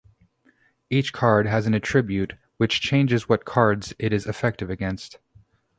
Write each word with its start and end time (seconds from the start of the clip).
Each 0.89 1.13
card 1.13 1.45
has 1.45 1.67
an 1.67 1.75
attribute 1.75 2.33
which 2.57 2.81
changes 2.81 3.29
what 3.29 3.45
cards 3.45 3.93
it 3.99 4.11
is 4.11 4.25
effective 4.25 4.71
against. 4.71 5.19